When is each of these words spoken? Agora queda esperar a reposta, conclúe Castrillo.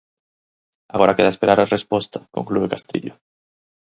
Agora 0.95 1.15
queda 1.17 1.33
esperar 1.33 1.59
a 1.59 1.69
reposta, 1.75 2.19
conclúe 2.35 2.71
Castrillo. 2.73 3.13